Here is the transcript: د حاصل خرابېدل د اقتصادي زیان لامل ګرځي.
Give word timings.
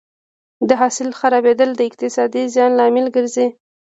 د 0.67 0.69
حاصل 0.81 1.09
خرابېدل 1.19 1.69
د 1.75 1.81
اقتصادي 1.89 2.43
زیان 2.53 2.71
لامل 2.79 3.05
ګرځي. 3.15 3.47